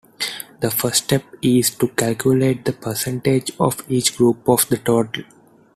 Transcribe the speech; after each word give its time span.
The 0.61 0.71
first 0.71 1.03
step 1.03 1.23
is 1.43 1.69
to 1.75 1.89
calculate 1.89 2.65
the 2.65 2.73
percentage 2.73 3.51
of 3.59 3.83
each 3.87 4.17
group 4.17 4.49
of 4.49 4.67
the 4.67 4.77
total. 4.77 5.21